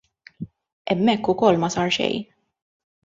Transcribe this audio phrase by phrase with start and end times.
[0.91, 2.21] Hemmhekk ukoll ma sar xejn.